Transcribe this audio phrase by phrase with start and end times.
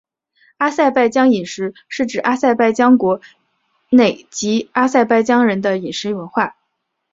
[0.57, 3.21] 阿塞拜疆饮食是指阿塞拜疆国
[3.91, 6.55] 内及阿塞拜疆人的饮食文化。